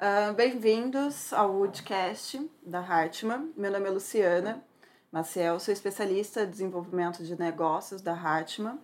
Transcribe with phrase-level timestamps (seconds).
[0.00, 3.52] Uh, Bem-vindos ao Woodcast da Hartmann.
[3.54, 4.64] Meu nome é Luciana
[5.12, 8.80] Maciel, sou especialista em desenvolvimento de negócios da Hartmann.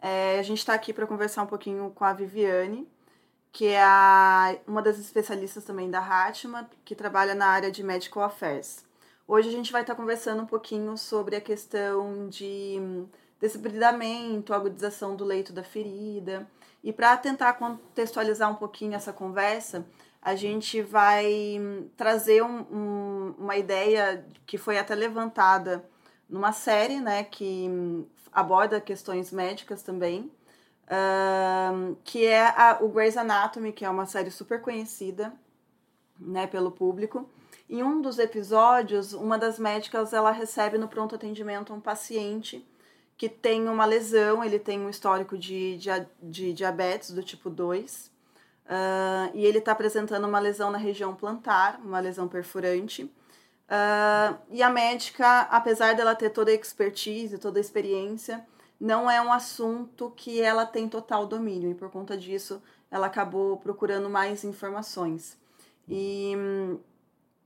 [0.00, 2.86] É, a gente está aqui para conversar um pouquinho com a Viviane,
[3.50, 8.22] que é a, uma das especialistas também da Hartmann, que trabalha na área de Medical
[8.22, 8.84] Affairs.
[9.26, 13.08] Hoje a gente vai estar tá conversando um pouquinho sobre a questão de hum,
[13.40, 16.48] desbridamento, agudização do leito da ferida.
[16.84, 19.84] E para tentar contextualizar um pouquinho essa conversa,
[20.22, 21.60] a gente vai
[21.96, 25.84] trazer um, um, uma ideia que foi até levantada
[26.28, 27.68] numa série, né, que
[28.32, 30.30] aborda questões médicas também,
[30.86, 35.32] uh, que é a, o Grey's Anatomy, que é uma série super conhecida,
[36.18, 37.28] né, pelo público.
[37.68, 42.66] Em um dos episódios, uma das médicas ela recebe no pronto atendimento um paciente
[43.16, 45.90] que tem uma lesão, ele tem um histórico de, de,
[46.22, 48.09] de diabetes do tipo 2,
[48.70, 53.02] Uh, e ele está apresentando uma lesão na região plantar, uma lesão perfurante.
[53.02, 58.46] Uh, e a médica, apesar dela ter toda a expertise, toda a experiência,
[58.80, 63.56] não é um assunto que ela tem total domínio, e por conta disso ela acabou
[63.56, 65.36] procurando mais informações.
[65.88, 66.32] E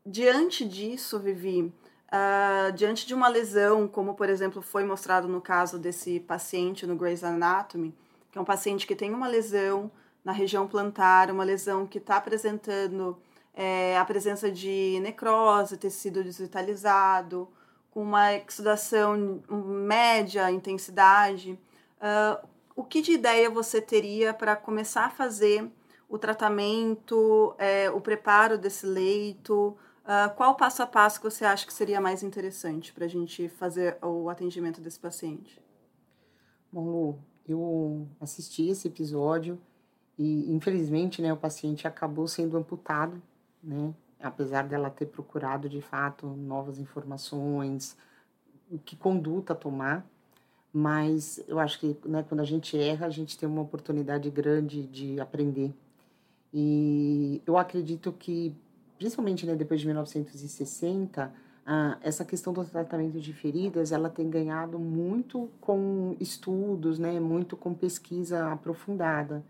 [0.05, 1.73] diante disso, Vivi,
[2.13, 6.97] uh, diante de uma lesão, como por exemplo foi mostrado no caso desse paciente no
[6.97, 7.95] Grey's Anatomy,
[8.31, 9.91] que é um paciente que tem uma lesão
[10.25, 13.17] na região plantar, uma lesão que está apresentando
[13.53, 17.49] é, a presença de necrose, tecido desvitalizado,
[17.91, 21.53] com uma exudação média intensidade.
[22.01, 25.71] Uh, o que de ideia você teria para começar a fazer
[26.09, 29.77] o tratamento, é, o preparo desse leito?
[30.05, 33.49] Uh, qual passo a passo que você acha que seria mais interessante para a gente
[33.49, 35.63] fazer o atendimento desse paciente?
[36.73, 39.61] Bom, Lu, eu assisti esse episódio
[40.19, 43.21] e, infelizmente, né, o paciente acabou sendo amputado,
[43.63, 47.97] né, apesar dela ter procurado, de fato, novas informações,
[48.85, 50.07] que conduta tomar,
[50.73, 54.87] mas eu acho que né, quando a gente erra, a gente tem uma oportunidade grande
[54.87, 55.73] de aprender.
[56.53, 58.55] E eu acredito que,
[58.99, 61.33] principalmente né, depois de 1960,
[61.67, 67.57] ah, essa questão do tratamento de feridas, ela tem ganhado muito com estudos, né, muito
[67.57, 69.45] com pesquisa aprofundada.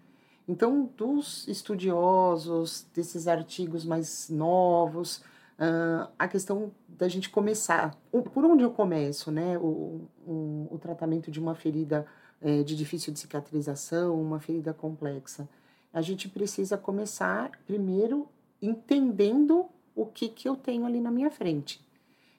[0.46, 5.18] Então, dos estudiosos, desses artigos mais novos,
[5.58, 7.96] uh, a questão da gente começar,
[8.32, 9.56] por onde eu começo, né?
[9.58, 12.06] O, o, o tratamento de uma ferida
[12.44, 15.48] é, de difícil de cicatrização, uma ferida complexa.
[15.92, 18.28] A gente precisa começar primeiro
[18.60, 21.80] entendendo o que, que eu tenho ali na minha frente.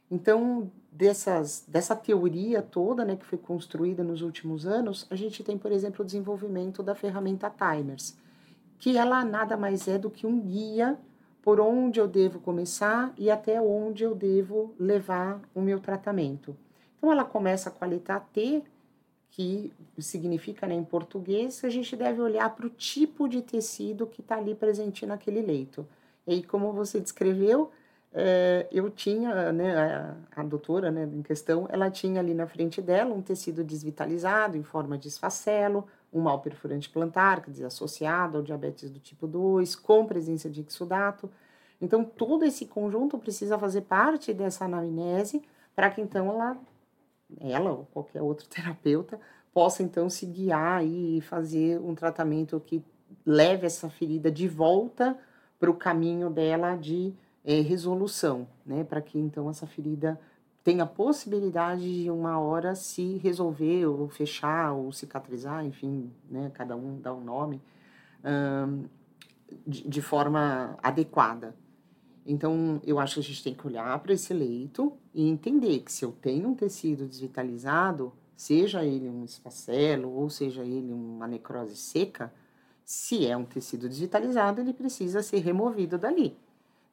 [0.09, 5.57] Então, dessas, dessa teoria toda né, que foi construída nos últimos anos, a gente tem,
[5.57, 8.15] por exemplo, o desenvolvimento da ferramenta Timers,
[8.77, 10.97] que ela nada mais é do que um guia
[11.41, 16.55] por onde eu devo começar e até onde eu devo levar o meu tratamento.
[16.97, 18.63] Então, ela começa com a letra T,
[19.29, 24.07] que significa né, em português que a gente deve olhar para o tipo de tecido
[24.07, 25.85] que está ali presente naquele leito.
[26.25, 27.69] E aí, como você descreveu,
[28.17, 32.81] é, eu tinha, né, a, a, doutora né, em questão, ela tinha ali na frente
[32.81, 38.37] dela um tecido desvitalizado em forma de esfacelo, um mal perfurante plantar, quer dizer, associado
[38.37, 41.29] ao diabetes do tipo 2, com presença de exudato.
[41.81, 45.43] Então, todo esse conjunto precisa fazer parte dessa anamnese
[45.75, 46.57] para que então ela,
[47.41, 49.19] ela ou qualquer outro terapeuta
[49.53, 52.81] possa então se guiar e fazer um tratamento que
[53.25, 55.17] leve essa ferida de volta
[55.59, 57.13] para o caminho dela de
[57.45, 58.83] é, resolução, né?
[58.83, 60.19] Para que então essa ferida
[60.63, 66.51] tenha a possibilidade de uma hora se resolver ou fechar ou cicatrizar, enfim, né?
[66.53, 67.61] Cada um dá um nome
[68.23, 68.85] hum,
[69.65, 71.55] de, de forma adequada.
[72.25, 75.91] Então, eu acho que a gente tem que olhar para esse leito e entender que
[75.91, 81.75] se eu tenho um tecido desvitalizado, seja ele um esfacelo ou seja ele uma necrose
[81.75, 82.33] seca,
[82.83, 86.35] se é um tecido desvitalizado, ele precisa ser removido dali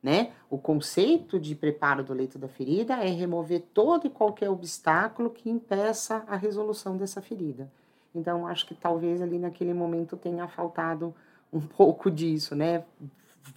[0.03, 0.33] né?
[0.51, 5.49] O conceito de preparo do leito da ferida é remover todo e qualquer obstáculo que
[5.49, 7.71] impeça a resolução dessa ferida.
[8.15, 11.15] Então, acho que talvez ali naquele momento tenha faltado
[11.53, 12.85] um pouco disso, né?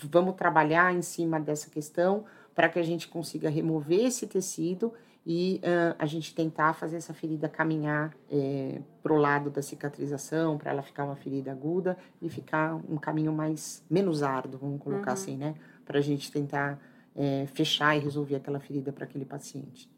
[0.09, 4.93] Vamos trabalhar em cima dessa questão para que a gente consiga remover esse tecido
[5.25, 10.57] e uh, a gente tentar fazer essa ferida caminhar é, para o lado da cicatrização,
[10.57, 15.11] para ela ficar uma ferida aguda e ficar um caminho mais menos árduo, vamos colocar
[15.11, 15.13] uhum.
[15.13, 15.55] assim, né?
[15.85, 16.79] Para a gente tentar
[17.15, 19.89] é, fechar e resolver aquela ferida para aquele paciente.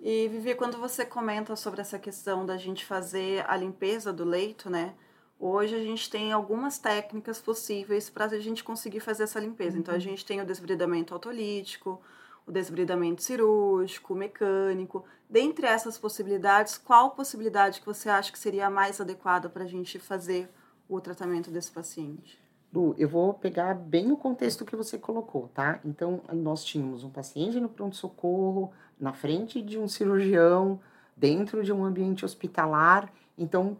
[0.00, 4.70] E Vivi, quando você comenta sobre essa questão da gente fazer a limpeza do leito,
[4.70, 4.94] né?
[5.38, 9.78] Hoje a gente tem algumas técnicas possíveis para a gente conseguir fazer essa limpeza.
[9.78, 10.00] Então a uhum.
[10.00, 12.00] gente tem o desbridamento autolítico,
[12.46, 15.04] o desbridamento cirúrgico, mecânico.
[15.28, 19.68] Dentre essas possibilidades, qual possibilidade que você acha que seria a mais adequada para a
[19.68, 20.50] gente fazer
[20.88, 22.38] o tratamento desse paciente?
[22.72, 25.80] Lu, eu vou pegar bem o contexto que você colocou, tá?
[25.84, 30.78] Então, nós tínhamos um paciente no pronto-socorro, na frente de um cirurgião,
[31.16, 33.12] dentro de um ambiente hospitalar.
[33.36, 33.76] Então,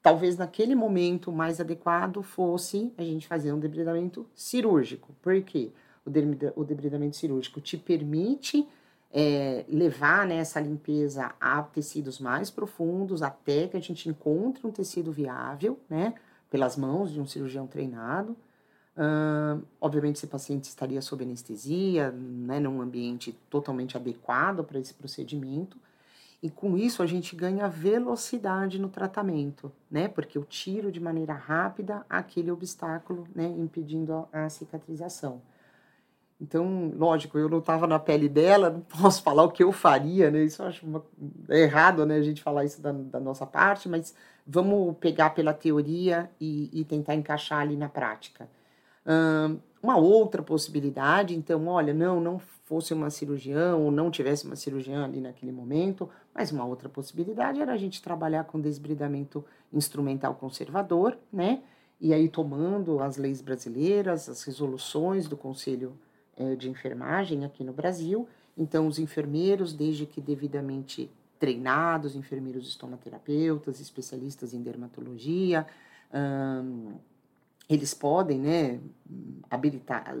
[0.00, 5.12] talvez naquele momento mais adequado fosse a gente fazer um debridamento cirúrgico.
[5.20, 5.72] Por quê?
[6.56, 8.66] O debridamento cirúrgico te permite
[9.10, 14.70] é, levar né, essa limpeza a tecidos mais profundos até que a gente encontre um
[14.70, 16.14] tecido viável, né?
[16.50, 18.36] Pelas mãos de um cirurgião treinado.
[18.96, 25.76] Uh, obviamente, esse paciente estaria sob anestesia, né, num ambiente totalmente adequado para esse procedimento.
[26.42, 30.06] E com isso a gente ganha velocidade no tratamento, né?
[30.06, 33.44] Porque eu tiro de maneira rápida aquele obstáculo, né?
[33.44, 35.42] Impedindo a, a cicatrização.
[36.40, 40.30] Então, lógico, eu não estava na pele dela, não posso falar o que eu faria,
[40.30, 40.44] né?
[40.44, 41.04] Isso eu acho uma,
[41.48, 42.14] é errado, né?
[42.16, 44.14] A gente falar isso da, da nossa parte, mas
[44.48, 48.48] vamos pegar pela teoria e, e tentar encaixar ali na prática.
[49.82, 55.04] uma outra possibilidade, então, olha, não, não fosse uma cirurgião ou não tivesse uma cirurgiã
[55.04, 61.16] ali naquele momento, mas uma outra possibilidade era a gente trabalhar com desbridamento instrumental conservador,
[61.32, 61.62] né?
[62.00, 65.98] E aí tomando as leis brasileiras, as resoluções do Conselho
[66.36, 68.28] eh, de Enfermagem aqui no Brasil.
[68.56, 75.66] Então, os enfermeiros, desde que devidamente treinados, enfermeiros estomaterapeutas, especialistas em dermatologia,
[77.68, 78.80] eles podem, né,
[79.50, 80.14] habilitar,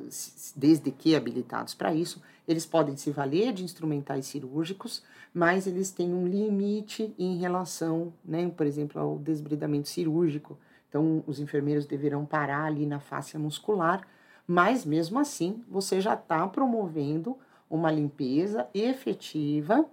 [0.54, 6.12] desde que habilitados para isso, eles podem se valer de instrumentais cirúrgicos, mas eles têm
[6.12, 10.58] um limite em relação, né, por exemplo, ao desbridamento cirúrgico.
[10.88, 14.06] Então, os enfermeiros deverão parar ali na face muscular,
[14.46, 17.36] mas mesmo assim, você já está promovendo
[17.68, 19.84] uma limpeza efetiva,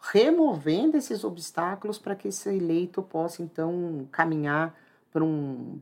[0.00, 4.74] removendo esses obstáculos para que esse leito possa então caminhar
[5.12, 5.78] para um,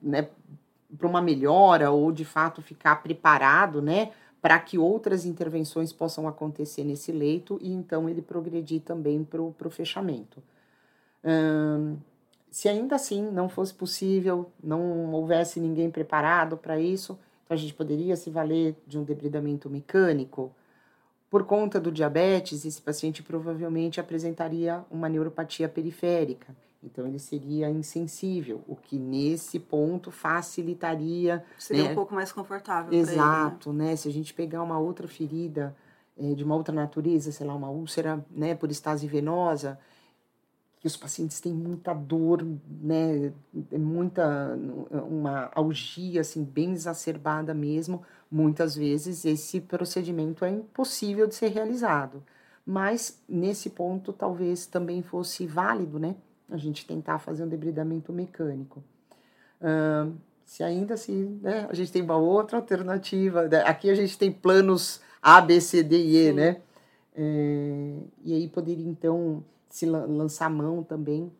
[0.00, 0.28] né,
[0.96, 6.84] para uma melhora ou de fato ficar preparado, né, para que outras intervenções possam acontecer
[6.84, 10.42] nesse leito e então ele progredir também para o fechamento.
[11.24, 11.96] Hum,
[12.50, 17.74] se ainda assim não fosse possível, não houvesse ninguém preparado para isso, então a gente
[17.74, 20.52] poderia se valer de um debridamento mecânico.
[21.34, 26.54] Por conta do diabetes, esse paciente provavelmente apresentaria uma neuropatia periférica.
[26.80, 31.44] Então ele seria insensível, o que nesse ponto facilitaria.
[31.58, 31.90] Seria né?
[31.90, 32.96] um pouco mais confortável.
[32.96, 33.84] Exato, ele, né?
[33.86, 33.96] né?
[33.96, 35.74] Se a gente pegar uma outra ferida
[36.16, 39.76] é, de uma outra natureza, sei lá, uma úlcera, né, por estase venosa,
[40.78, 42.46] que os pacientes têm muita dor,
[42.80, 43.32] né,
[43.72, 44.56] é muita
[45.10, 48.04] uma algia assim bem exacerbada mesmo.
[48.34, 52.20] Muitas vezes esse procedimento é impossível de ser realizado.
[52.66, 56.16] Mas nesse ponto talvez também fosse válido, né?
[56.50, 58.82] a gente tentar fazer um debridamento mecânico.
[59.60, 60.12] Uh,
[60.44, 63.62] se ainda assim, né, a gente tem uma outra alternativa, né?
[63.62, 66.60] aqui a gente tem planos A, B, C, D e E, né?
[67.16, 71.30] É, e aí poderia então se lançar mão também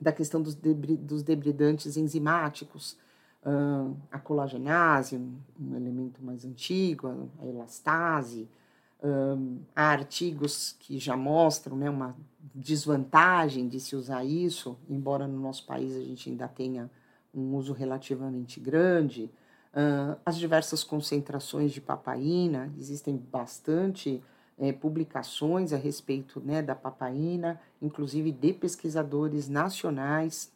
[0.00, 2.96] da questão dos, debri, dos debridantes enzimáticos,
[4.10, 8.48] a colagenase, um elemento mais antigo, a elastase,
[9.74, 12.16] há artigos que já mostram né, uma
[12.54, 16.90] desvantagem de se usar isso, embora no nosso país a gente ainda tenha
[17.32, 19.30] um uso relativamente grande.
[20.24, 24.22] As diversas concentrações de papaina, existem bastante
[24.58, 30.50] é, publicações a respeito né, da papaina, inclusive de pesquisadores nacionais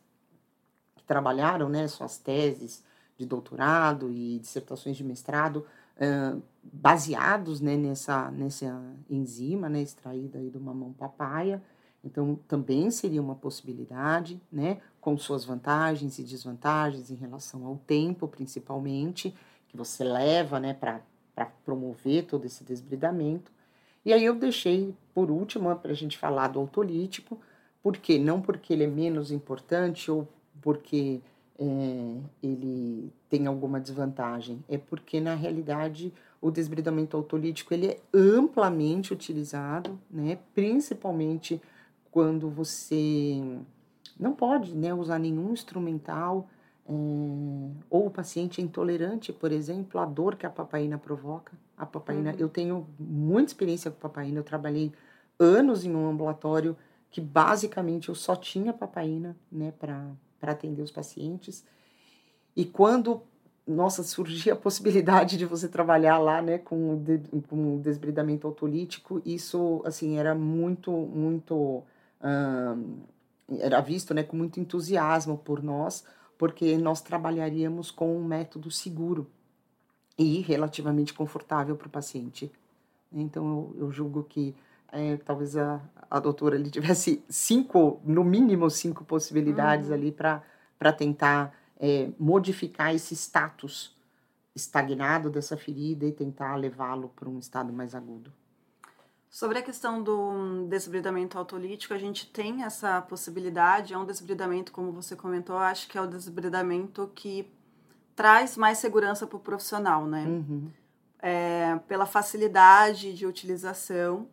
[1.10, 2.84] trabalharam né, suas teses
[3.18, 10.48] de doutorado e dissertações de mestrado uh, baseados né, nessa, nessa enzima né, extraída aí
[10.48, 11.60] do mamão papaya.
[12.04, 18.28] Então, também seria uma possibilidade, né, com suas vantagens e desvantagens em relação ao tempo,
[18.28, 19.34] principalmente,
[19.66, 21.00] que você leva, né, para
[21.64, 23.50] promover todo esse desbridamento.
[24.04, 27.36] E aí eu deixei, por último, para a gente falar do autolítico,
[27.82, 30.28] porque não porque ele é menos importante ou
[30.60, 31.20] porque
[31.58, 39.12] é, ele tem alguma desvantagem, é porque na realidade o desbridamento autolítico ele é amplamente
[39.12, 41.60] utilizado, né, principalmente
[42.10, 43.42] quando você
[44.18, 46.48] não pode né, usar nenhum instrumental,
[46.86, 46.92] é,
[47.88, 51.52] ou o paciente é intolerante, por exemplo, à dor que a papaina provoca.
[51.76, 52.36] A papaina, uhum.
[52.38, 54.92] eu tenho muita experiência com papaina, eu trabalhei
[55.38, 56.76] anos em um ambulatório
[57.10, 60.06] que basicamente eu só tinha papaina, né, para
[60.40, 61.64] para atender os pacientes.
[62.56, 63.22] E quando,
[63.66, 67.18] nossa, surgia a possibilidade de você trabalhar lá, né, com, de,
[67.48, 71.82] com desbridamento autolítico, isso, assim, era muito, muito...
[73.58, 76.04] era visto, né, com muito entusiasmo por nós,
[76.38, 79.26] porque nós trabalharíamos com um método seguro
[80.18, 82.50] e relativamente confortável para o paciente.
[83.12, 84.54] Então, eu, eu julgo que
[84.92, 85.80] é, talvez a,
[86.10, 89.94] a doutora ele tivesse cinco, no mínimo cinco possibilidades uhum.
[89.94, 93.96] ali para tentar é, modificar esse status
[94.54, 98.32] estagnado dessa ferida e tentar levá-lo para um estado mais agudo.
[99.30, 104.90] Sobre a questão do desbridamento autolítico, a gente tem essa possibilidade, é um desbridamento, como
[104.90, 107.48] você comentou, acho que é o desbridamento que
[108.16, 110.24] traz mais segurança para o profissional, né?
[110.26, 110.68] Uhum.
[111.22, 114.26] É, pela facilidade de utilização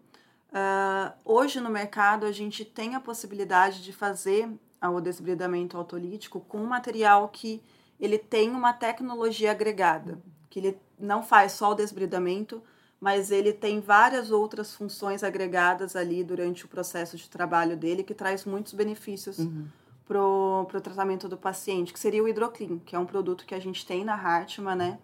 [0.49, 4.49] Uh, hoje no mercado a gente tem a possibilidade de fazer
[4.81, 7.61] o desbridamento autolítico com um material que
[7.99, 12.61] ele tem uma tecnologia agregada, que ele não faz só o desbridamento,
[12.99, 18.13] mas ele tem várias outras funções agregadas ali durante o processo de trabalho dele que
[18.13, 19.67] traz muitos benefícios uhum.
[20.07, 23.59] para o tratamento do paciente, que seria o Hidroclean, que é um produto que a
[23.59, 24.99] gente tem na Hartmann, né?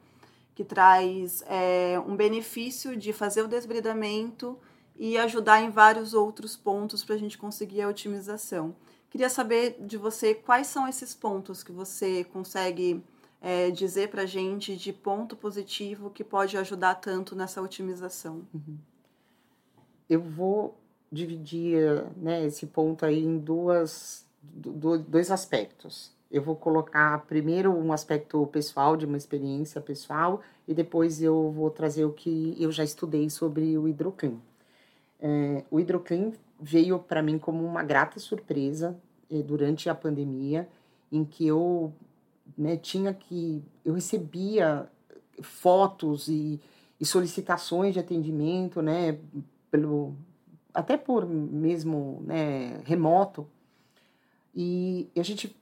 [0.56, 4.58] Que traz é, um benefício de fazer o desbridamento
[4.96, 8.76] e ajudar em vários outros pontos para a gente conseguir a otimização.
[9.10, 13.04] Queria saber de você quais são esses pontos que você consegue
[13.42, 18.48] é, dizer para a gente de ponto positivo que pode ajudar tanto nessa otimização.
[18.54, 18.78] Uhum.
[20.10, 20.78] Eu vou
[21.12, 26.12] dividir né, esse ponto aí em duas, do, dois aspectos.
[26.32, 31.70] Eu vou colocar primeiro um aspecto pessoal, de uma experiência pessoal, e depois eu vou
[31.70, 34.42] trazer o que eu já estudei sobre o hidroclima.
[35.26, 39.00] É, o Hidroclean veio para mim como uma grata surpresa
[39.32, 40.68] é, durante a pandemia,
[41.10, 41.94] em que eu
[42.58, 43.64] né, tinha que.
[43.86, 44.86] Eu recebia
[45.42, 46.60] fotos e,
[47.00, 49.18] e solicitações de atendimento, né,
[49.72, 50.14] pelo,
[50.74, 53.48] até por mesmo né, remoto.
[54.54, 55.56] E a gente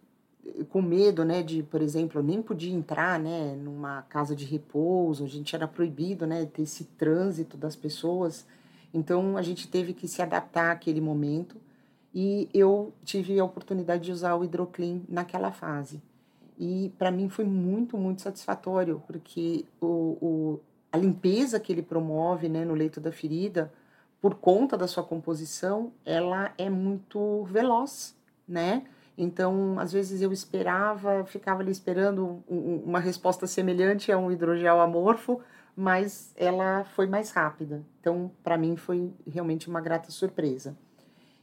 [0.70, 5.28] com medo, né, de, por exemplo, nem podia entrar, né, numa casa de repouso, a
[5.28, 8.46] gente era proibido, né, ter esse trânsito das pessoas.
[8.94, 11.58] Então a gente teve que se adaptar àquele momento
[12.14, 16.02] e eu tive a oportunidade de usar o Hidroclean naquela fase.
[16.60, 20.60] E para mim foi muito, muito satisfatório, porque o, o,
[20.92, 23.72] a limpeza que ele promove né, no leito da ferida,
[24.22, 28.16] por conta da sua composição, ela é muito veloz,
[28.48, 28.84] né?
[29.18, 35.42] Então, às vezes eu esperava, ficava ali esperando uma resposta semelhante a um hidrogel amorfo,
[35.76, 37.84] mas ela foi mais rápida.
[38.00, 40.78] Então, para mim, foi realmente uma grata surpresa.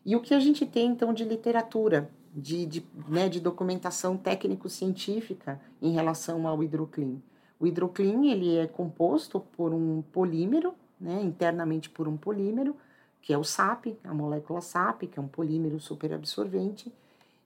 [0.04, 5.61] E o que a gente tem, então, de literatura, de, de, né, de documentação técnico-científica
[5.80, 7.16] em relação ao hidroclean?
[7.61, 12.76] O hidroclean ele é composto por um polímero, né, internamente por um polímero,
[13.20, 16.92] que é o SAP, a molécula SAP, que é um polímero superabsorvente,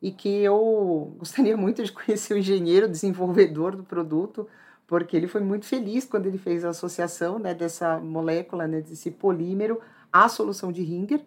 [0.00, 4.46] e que eu gostaria muito de conhecer o engenheiro desenvolvedor do produto,
[4.86, 9.10] porque ele foi muito feliz quando ele fez a associação né, dessa molécula, né, desse
[9.10, 9.80] polímero,
[10.12, 11.20] à solução de Ringer.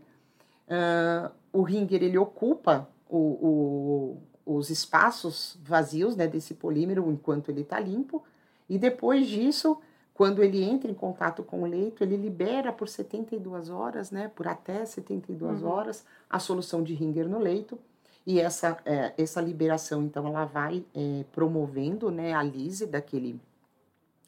[0.67, 7.61] Uh, o Ringer ele ocupa o, o, os espaços vazios né, desse polímero enquanto ele
[7.61, 8.23] está limpo,
[8.69, 9.79] e depois disso,
[10.13, 14.47] quando ele entra em contato com o leito, ele libera por 72 horas, né, por
[14.47, 15.69] até 72 uhum.
[15.69, 17.79] horas, a solução de Ringer no leito.
[18.25, 23.39] E essa, é, essa liberação, então, ela vai é, promovendo né, a lise daquele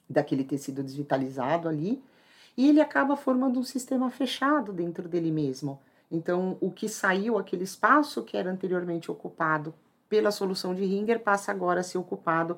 [0.09, 2.01] daquele tecido desvitalizado ali,
[2.55, 5.79] e ele acaba formando um sistema fechado dentro dele mesmo.
[6.09, 9.73] Então, o que saiu, aquele espaço que era anteriormente ocupado
[10.07, 12.57] pela solução de Ringer, passa agora a ser ocupado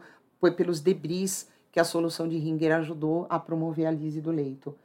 [0.56, 4.76] pelos debris que a solução de Ringer ajudou a promover a lise do leito.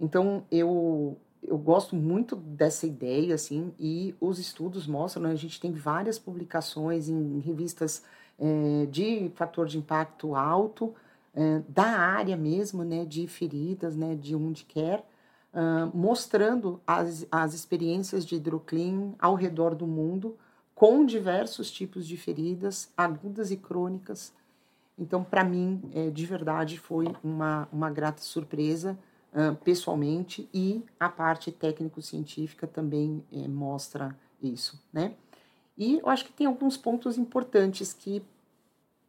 [0.00, 5.60] Então, eu, eu gosto muito dessa ideia, assim, e os estudos mostram, né, a gente
[5.60, 8.04] tem várias publicações em revistas
[8.38, 10.94] é, de fator de impacto alto,
[11.34, 15.04] é, da área mesmo, né, de feridas, né, de onde quer,
[15.52, 20.36] uh, mostrando as, as experiências de hidroclean ao redor do mundo,
[20.74, 24.32] com diversos tipos de feridas, agudas e crônicas.
[24.98, 28.98] Então, para mim, é, de verdade, foi uma, uma grata surpresa,
[29.32, 35.14] uh, pessoalmente, e a parte técnico-científica também é, mostra isso, né?
[35.76, 38.22] E eu acho que tem alguns pontos importantes que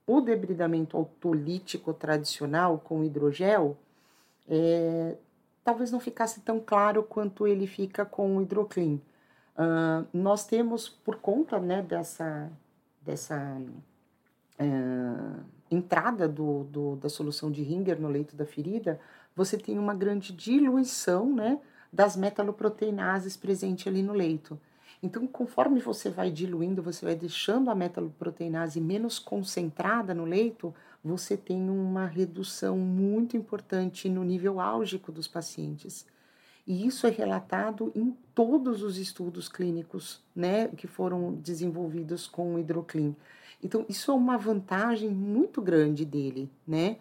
[0.08, 3.78] o debridamento autolítico tradicional com hidrogel
[4.48, 5.16] é,
[5.64, 9.00] talvez não ficasse tão claro quanto ele fica com o hidroclean.
[9.56, 12.52] Uh, nós temos, por conta né, dessa,
[13.02, 13.62] dessa
[14.58, 14.66] é,
[15.70, 19.00] entrada do, do, da solução de Ringer no leito da ferida,
[19.36, 21.60] você tem uma grande diluição né,
[21.92, 24.60] das metaloproteinases presente ali no leito.
[25.02, 30.74] Então, conforme você vai diluindo, você vai deixando a metaloproteinase menos concentrada no leito,
[31.04, 36.06] você tem uma redução muito importante no nível álgico dos pacientes.
[36.66, 42.60] E isso é relatado em todos os estudos clínicos né, que foram desenvolvidos com o
[42.60, 43.14] hidroclin.
[43.62, 46.50] Então, isso é uma vantagem muito grande dele.
[46.66, 46.98] Né?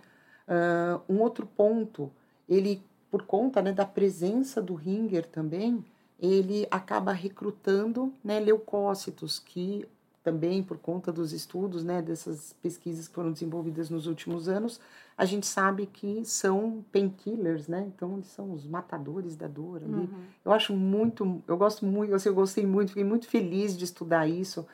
[0.48, 2.10] Uh, um outro ponto,
[2.48, 5.84] ele, por conta né, da presença do Ringer também,
[6.18, 9.86] ele acaba recrutando né, leucócitos, que
[10.22, 14.80] também por conta dos estudos, né, dessas pesquisas que foram desenvolvidas nos últimos anos,
[15.18, 17.90] a gente sabe que são painkillers, né?
[17.94, 19.92] Então eles são os matadores da dor ali.
[19.92, 20.24] Uhum.
[20.44, 24.26] Eu acho muito, eu gosto muito, assim, eu gostei muito, fiquei muito feliz de estudar
[24.26, 24.66] isso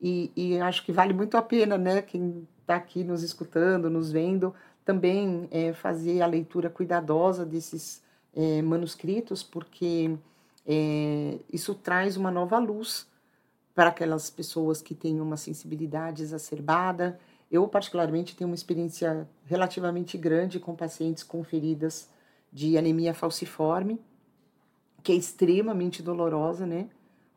[0.00, 2.02] e, e acho que vale muito a pena, né?
[2.02, 4.54] Quem está aqui nos escutando, nos vendo,
[4.86, 8.00] também é, fazer a leitura cuidadosa desses
[8.32, 10.16] é, manuscritos, porque
[10.64, 13.08] é, isso traz uma nova luz
[13.74, 17.18] para aquelas pessoas que têm uma sensibilidade exacerbada.
[17.50, 22.08] Eu, particularmente, tenho uma experiência relativamente grande com pacientes com feridas
[22.52, 24.00] de anemia falciforme,
[25.02, 26.88] que é extremamente dolorosa, né?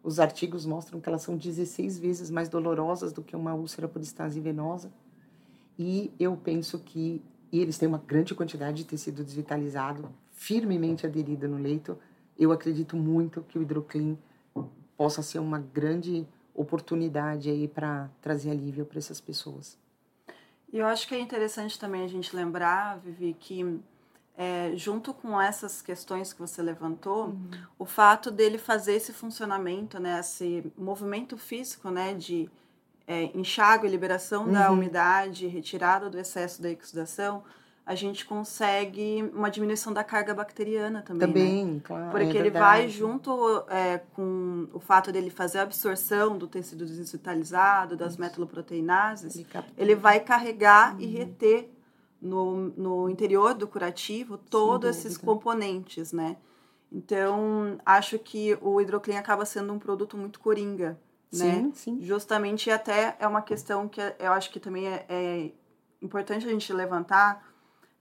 [0.04, 4.02] Os artigos mostram que elas são 16 vezes mais dolorosas do que uma úlcera por
[4.04, 4.92] estase venosa.
[5.78, 11.48] E eu penso que e eles têm uma grande quantidade de tecido desvitalizado, firmemente aderido
[11.48, 11.98] no leito
[12.40, 14.16] eu acredito muito que o hidroclean
[14.96, 19.78] possa ser uma grande oportunidade aí para trazer alívio para essas pessoas.
[20.72, 23.80] E eu acho que é interessante também a gente lembrar, Vivi, que
[24.38, 27.50] é, junto com essas questões que você levantou, uhum.
[27.78, 32.50] o fato dele fazer esse funcionamento, né, esse movimento físico, né, de
[33.10, 34.52] é, enxágue liberação uhum.
[34.54, 37.44] da umidade, retirada do excesso da exudação,
[37.84, 41.28] a gente consegue uma diminuição da carga bacteriana também.
[41.28, 41.34] Né?
[41.34, 41.82] Também, né?
[41.84, 42.12] claro.
[42.12, 46.86] Porque é ele vai junto é, com o fato dele fazer a absorção do tecido
[46.86, 48.22] desvitalizado, das Isso.
[48.22, 51.02] metaloproteinases, ele, ele vai carregar uhum.
[51.02, 51.72] e reter
[52.22, 56.38] no, no interior do curativo todos esses componentes, né?
[56.92, 61.00] Então, acho que o hidroclin acaba sendo um produto muito coringa,
[61.32, 61.54] né?
[61.54, 62.02] Sim, sim.
[62.02, 65.52] Justamente até é uma questão que eu acho que também é, é
[66.02, 67.48] importante a gente levantar,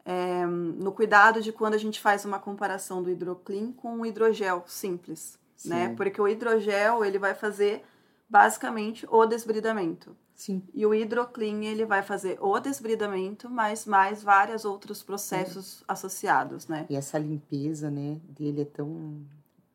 [0.05, 4.65] é, no cuidado de quando a gente faz uma comparação do hidroclean com o hidrogel
[4.67, 5.49] simples, né?
[5.57, 5.69] Sim.
[5.69, 5.95] né?
[5.95, 7.85] Porque o hidrogel ele vai fazer
[8.29, 10.17] basicamente o desbridamento.
[10.35, 10.63] Sim.
[10.73, 16.87] E o hidroclean ele vai fazer o desbridamento, mas mais vários outros processos associados, né?
[16.89, 19.27] E essa limpeza, né, dele é tão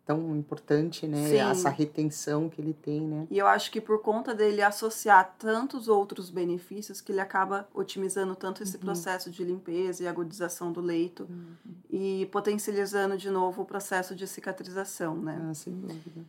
[0.05, 1.29] tão importante, né?
[1.29, 1.37] Sim.
[1.37, 3.27] Essa retenção que ele tem, né?
[3.29, 8.35] E eu acho que por conta dele associar tantos outros benefícios que ele acaba otimizando
[8.35, 8.81] tanto esse uhum.
[8.81, 11.75] processo de limpeza e agudização do leito uhum.
[11.89, 15.39] e potencializando de novo o processo de cicatrização, né?
[15.49, 16.25] Ah, sem dúvida.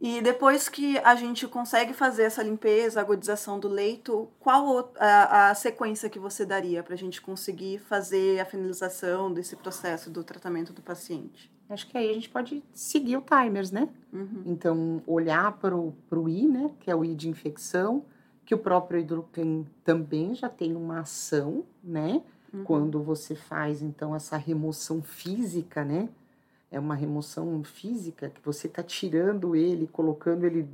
[0.00, 5.54] E depois que a gente consegue fazer essa limpeza, agudização do leito, qual a, a
[5.56, 10.72] sequência que você daria para a gente conseguir fazer a finalização desse processo do tratamento
[10.72, 11.50] do paciente?
[11.70, 13.88] Acho que aí a gente pode seguir o timers, né?
[14.12, 14.42] Uhum.
[14.46, 16.70] Então, olhar para o I, né?
[16.80, 18.04] Que é o I de infecção,
[18.46, 22.22] que o próprio hidroclin também já tem uma ação, né?
[22.52, 22.64] Uhum.
[22.64, 26.08] Quando você faz, então, essa remoção física, né?
[26.70, 30.68] É uma remoção física que você está tirando ele, colocando ele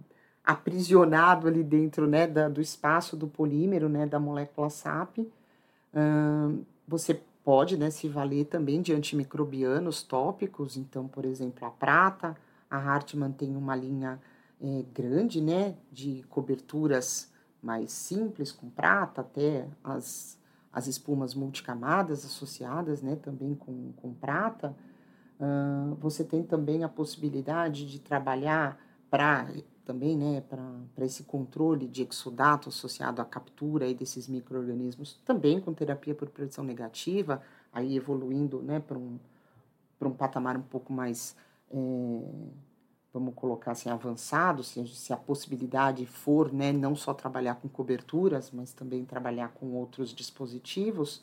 [0.45, 2.29] aprisionado ali dentro, né?
[2.29, 4.07] Da, do espaço do polímero, né?
[4.07, 5.19] Da molécula SAP.
[5.19, 12.35] Uh, você pode né, se valer também de antimicrobianos tópicos, então, por exemplo, a prata,
[12.71, 14.19] a Hartmann tem uma linha
[14.61, 17.31] é, grande né, de coberturas
[17.63, 20.39] mais simples com prata, até as,
[20.73, 24.75] as espumas multicamadas associadas né, também com, com prata.
[25.39, 28.79] Uh, você tem também a possibilidade de trabalhar
[29.11, 29.49] para
[29.85, 35.75] também né, para esse controle de exudato associado à captura aí desses micro-organismos, também com
[35.75, 37.43] terapia por pressão negativa,
[37.73, 39.19] aí evoluindo né, para um,
[40.01, 41.37] um patamar um pouco mais,
[41.71, 41.77] é,
[43.13, 48.51] vamos colocar assim, avançado, se, se a possibilidade for né, não só trabalhar com coberturas,
[48.51, 51.23] mas também trabalhar com outros dispositivos,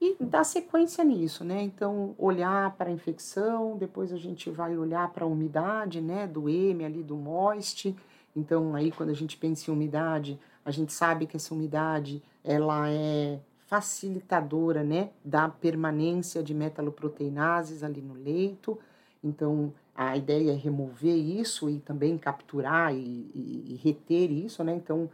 [0.00, 1.62] e dar sequência nisso, né?
[1.62, 6.48] Então, olhar para a infecção, depois a gente vai olhar para a umidade, né, do
[6.48, 7.94] M ali do moist.
[8.34, 12.88] Então, aí quando a gente pensa em umidade, a gente sabe que essa umidade, ela
[12.88, 18.78] é facilitadora, né, da permanência de metaloproteinases ali no leito.
[19.22, 24.74] Então, a ideia é remover isso e também capturar e, e, e reter isso, né?
[24.74, 25.10] Então,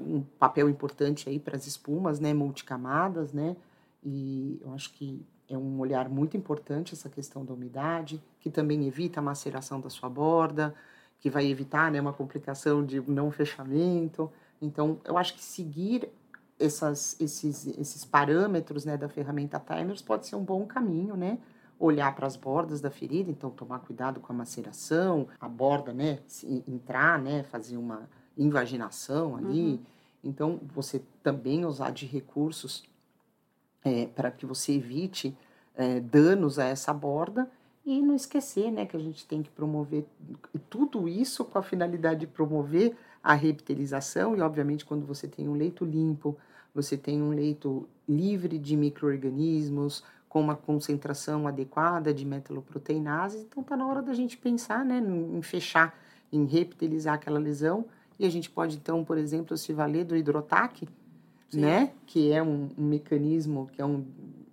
[0.00, 3.56] um papel importante aí para as espumas, né, multicamadas, né,
[4.08, 8.86] e eu acho que é um olhar muito importante essa questão da umidade, que também
[8.86, 10.74] evita a maceração da sua borda,
[11.20, 14.30] que vai evitar, né, uma complicação de não fechamento.
[14.62, 16.08] Então, eu acho que seguir
[16.58, 21.38] essas, esses, esses parâmetros, né, da ferramenta Timers pode ser um bom caminho, né,
[21.78, 26.20] olhar para as bordas da ferida, então tomar cuidado com a maceração, a borda, né,
[26.66, 29.72] entrar, né, fazer uma invaginação ali.
[29.72, 29.80] Uhum.
[30.24, 32.84] Então, você também usar de recursos
[33.84, 35.36] é, para que você evite
[35.76, 37.50] é, danos a essa borda
[37.84, 40.04] e não esquecer, né, que a gente tem que promover
[40.68, 45.54] tudo isso com a finalidade de promover a reptilização e, obviamente, quando você tem um
[45.54, 46.36] leito limpo,
[46.74, 53.76] você tem um leito livre de micro-organismos, com uma concentração adequada de metaloproteinases, então está
[53.76, 55.98] na hora da gente pensar né, em fechar,
[56.30, 57.86] em reptilizar aquela lesão,
[58.18, 60.88] e a gente pode então, por exemplo, se valer do hidrotaque,
[61.52, 64.04] né, que é um, um, mecanismo, que é um,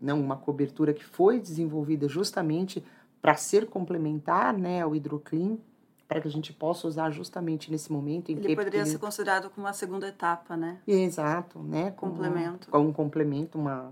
[0.02, 2.84] não, né, uma cobertura que foi desenvolvida justamente
[3.22, 5.58] para ser complementar né, ao hidroclean,
[6.08, 9.50] para que a gente possa usar justamente nesse momento em ele que poderia ser considerado
[9.50, 10.80] como uma segunda etapa, né?
[10.86, 11.90] Exato, né?
[11.92, 12.70] Complemento.
[12.70, 13.92] Com um complemento, uma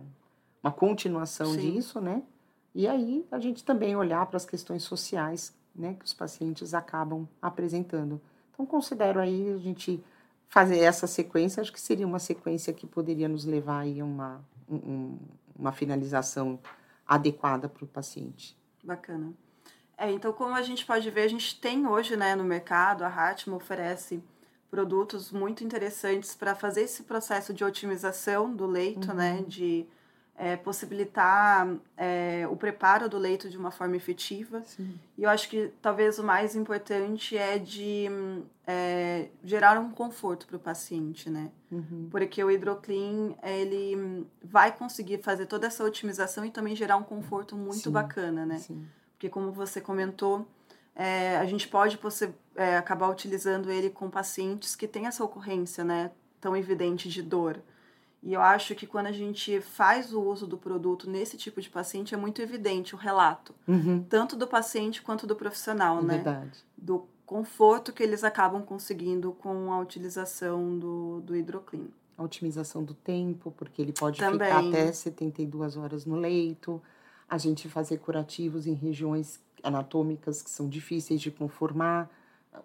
[0.63, 1.73] uma continuação Sim.
[1.73, 2.23] disso, né?
[2.73, 7.27] E aí a gente também olhar para as questões sociais, né, que os pacientes acabam
[7.41, 8.19] apresentando.
[8.51, 10.03] Então considero aí a gente
[10.49, 14.45] fazer essa sequência, acho que seria uma sequência que poderia nos levar aí a uma,
[14.69, 15.17] um,
[15.55, 16.59] uma finalização
[17.07, 18.57] adequada para o paciente.
[18.83, 19.33] Bacana.
[19.97, 23.07] É, então, como a gente pode ver, a gente tem hoje né, no mercado, a
[23.07, 24.23] Hatma oferece
[24.69, 29.41] produtos muito interessantes para fazer esse processo de otimização do leito, né, uhum.
[29.41, 29.85] né, de
[30.35, 34.63] é, possibilitar é, o preparo do leito de uma forma efetiva.
[34.65, 34.99] Sim.
[35.17, 38.07] E eu acho que talvez o mais importante é de
[38.65, 41.51] é, gerar um conforto para o paciente, né?
[41.71, 42.07] Uhum.
[42.09, 47.55] Porque o hidroclean, ele vai conseguir fazer toda essa otimização e também gerar um conforto
[47.55, 47.91] muito Sim.
[47.91, 48.57] bacana, né?
[48.57, 48.85] Sim.
[49.13, 50.47] Porque como você comentou,
[50.95, 51.99] é, a gente pode
[52.55, 56.11] é, acabar utilizando ele com pacientes que têm essa ocorrência, né?
[56.41, 57.61] Tão evidente de dor.
[58.25, 61.69] E eu acho que quando a gente faz o uso do produto nesse tipo de
[61.69, 64.01] paciente, é muito evidente o relato, uhum.
[64.07, 66.15] tanto do paciente quanto do profissional, é né?
[66.15, 66.63] Verdade.
[66.77, 71.87] Do conforto que eles acabam conseguindo com a utilização do, do hidroclean.
[72.17, 74.47] A otimização do tempo, porque ele pode Também.
[74.47, 76.81] ficar até 72 horas no leito.
[77.27, 82.09] A gente fazer curativos em regiões anatômicas que são difíceis de conformar,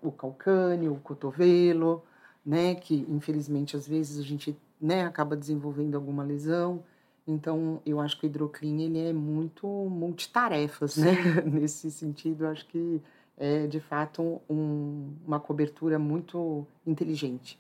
[0.02, 2.04] o calcâneo, o cotovelo,
[2.44, 2.74] né?
[2.74, 6.82] Que infelizmente às vezes a gente né, acaba desenvolvendo alguma lesão.
[7.26, 11.12] Então, eu acho que o hidroclean ele é muito multitarefas, né?
[11.44, 13.02] Nesse sentido, acho que
[13.36, 17.58] é de fato um, uma cobertura muito inteligente.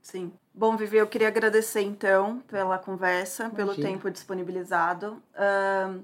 [0.00, 0.32] Sim.
[0.54, 3.56] Bom, Vivi, eu queria agradecer então pela conversa, Imagina.
[3.56, 5.22] pelo tempo disponibilizado.
[5.34, 6.02] Uh,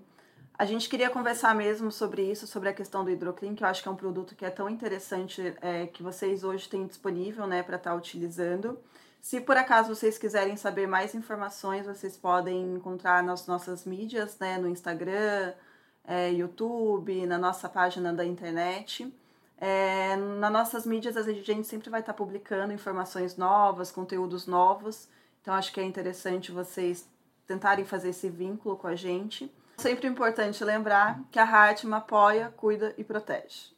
[0.57, 3.83] a gente queria conversar mesmo sobre isso, sobre a questão do hidroclean, que eu acho
[3.83, 7.63] que é um produto que é tão interessante é, que vocês hoje têm disponível né,
[7.63, 8.79] para estar tá utilizando.
[9.25, 14.59] Se por acaso vocês quiserem saber mais informações, vocês podem encontrar nas nossas mídias, né,
[14.59, 15.55] no Instagram,
[16.07, 19.11] é, YouTube, na nossa página da internet.
[19.57, 25.09] É, nas nossas mídias, a gente sempre vai estar publicando informações novas, conteúdos novos.
[25.41, 27.09] Então, acho que é interessante vocês
[27.47, 29.51] tentarem fazer esse vínculo com a gente.
[29.79, 33.73] Sempre importante lembrar que a Hartman apoia, cuida e protege.